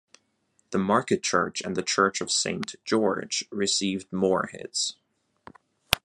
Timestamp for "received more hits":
3.51-4.95